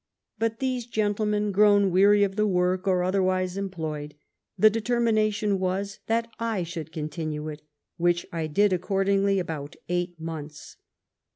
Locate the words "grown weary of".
1.51-2.35